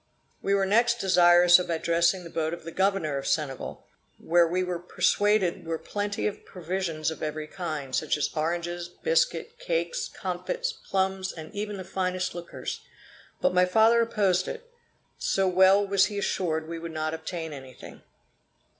We 0.41 0.55
were 0.55 0.65
next 0.65 0.95
desirous 0.97 1.59
of 1.59 1.69
addressing 1.69 2.23
the 2.23 2.31
boat 2.31 2.55
of 2.55 2.63
the 2.63 2.71
Governor 2.71 3.19
of 3.19 3.27
Senegal, 3.27 3.85
where 4.17 4.47
we 4.47 4.63
were 4.63 4.79
persuaded 4.79 5.63
were 5.63 5.77
plenty 5.77 6.25
of 6.25 6.43
provisions 6.43 7.11
of 7.11 7.21
every 7.21 7.45
kind, 7.45 7.95
such 7.95 8.17
as 8.17 8.27
oranges, 8.35 8.87
biscuit, 8.89 9.59
cakes, 9.59 10.07
comfits, 10.07 10.73
plums 10.73 11.31
and 11.31 11.53
even 11.53 11.77
the 11.77 11.83
finest 11.83 12.33
liquors; 12.33 12.81
but 13.41 13.53
my 13.53 13.65
father 13.65 14.01
opposed 14.01 14.47
it, 14.47 14.71
so 15.19 15.47
well 15.47 15.85
was 15.85 16.05
he 16.07 16.17
assured 16.17 16.67
we 16.67 16.79
would 16.79 16.91
not 16.93 17.13
obtain 17.13 17.53
anything. 17.53 18.01